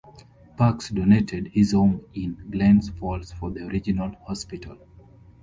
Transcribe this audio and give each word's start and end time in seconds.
Parks 0.57 0.89
donated 0.89 1.49
his 1.53 1.73
home 1.73 2.03
in 2.15 2.47
Glens 2.49 2.89
Falls 2.89 3.31
for 3.33 3.51
the 3.51 3.63
original 3.67 4.09
hospital. 4.25 4.79